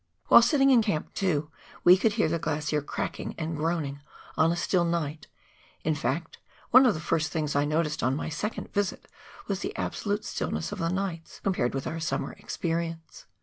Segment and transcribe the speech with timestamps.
[0.29, 1.51] While sitting in Camp 2,
[1.83, 3.99] we could hear the glacier cracking and groaning
[4.35, 5.27] on a still night;
[5.83, 6.39] in fact,
[6.71, 9.07] one of the first things I noticed on my second visit
[9.47, 13.27] was the absolute stillness of the nights, compared with our summer experience.